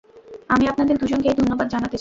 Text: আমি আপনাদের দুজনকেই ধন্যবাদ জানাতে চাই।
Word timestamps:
আমি 0.49 0.65
আপনাদের 0.67 0.95
দুজনকেই 0.97 1.35
ধন্যবাদ 1.35 1.67
জানাতে 1.67 1.79
চাই। 1.79 1.89